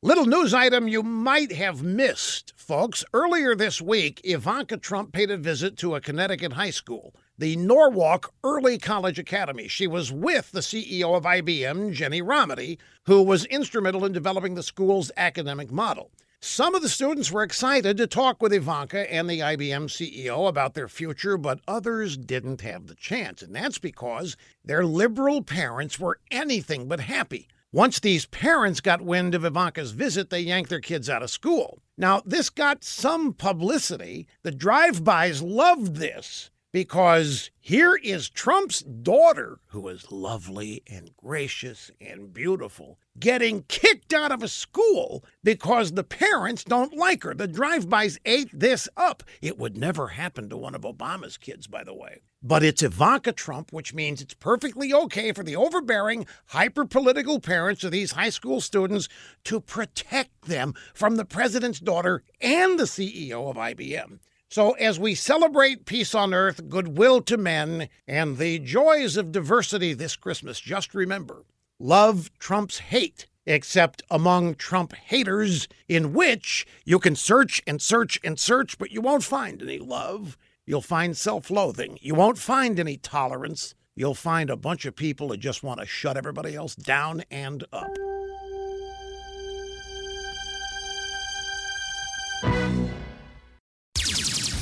[0.00, 3.04] Little news item you might have missed, folks.
[3.12, 8.32] Earlier this week, Ivanka Trump paid a visit to a Connecticut high school, the Norwalk
[8.44, 9.66] Early College Academy.
[9.66, 14.62] She was with the CEO of IBM, Ginni Rometty, who was instrumental in developing the
[14.62, 16.12] school's academic model.
[16.38, 20.74] Some of the students were excited to talk with Ivanka and the IBM CEO about
[20.74, 23.42] their future, but others didn't have the chance.
[23.42, 27.48] And that's because their liberal parents were anything but happy.
[27.72, 31.82] Once these parents got wind of Ivanka's visit, they yanked their kids out of school.
[31.98, 34.26] Now, this got some publicity.
[34.42, 41.90] The drive bys loved this because here is Trump's daughter, who is lovely and gracious
[42.00, 47.34] and beautiful, getting kicked out of a school because the parents don't like her.
[47.34, 49.22] The drive bys ate this up.
[49.40, 52.20] It would never happen to one of Obama's kids, by the way.
[52.42, 57.82] But it's Ivanka Trump, which means it's perfectly okay for the overbearing, hyper political parents
[57.82, 59.08] of these high school students
[59.44, 64.20] to protect them from the president's daughter and the CEO of IBM.
[64.50, 69.92] So, as we celebrate peace on earth, goodwill to men, and the joys of diversity
[69.92, 71.44] this Christmas, just remember
[71.78, 78.40] love trumps hate, except among Trump haters, in which you can search and search and
[78.40, 80.38] search, but you won't find any love.
[80.64, 81.98] You'll find self loathing.
[82.00, 83.74] You won't find any tolerance.
[83.94, 87.64] You'll find a bunch of people who just want to shut everybody else down and
[87.70, 87.90] up.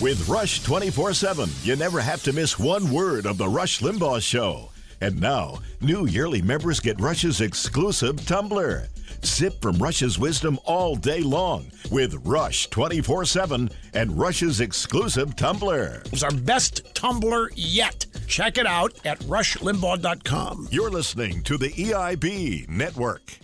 [0.00, 4.22] With Rush 24 7, you never have to miss one word of The Rush Limbaugh
[4.22, 4.70] Show.
[5.00, 8.86] And now, new yearly members get Rush's exclusive tumbler.
[9.22, 16.02] Sip from Rush's wisdom all day long with Rush 24 7 and Rush's exclusive tumbler.
[16.12, 18.06] It's our best tumbler yet.
[18.28, 20.68] Check it out at rushlimbaugh.com.
[20.70, 23.36] You're listening to the EIB Network.